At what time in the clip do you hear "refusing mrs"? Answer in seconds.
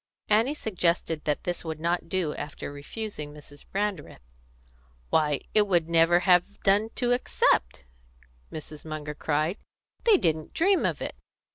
2.71-3.63